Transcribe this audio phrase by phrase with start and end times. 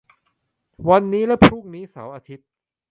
[0.89, 2.47] วันนี้และพรุ่งนี้ เสาร์-อาทิตย์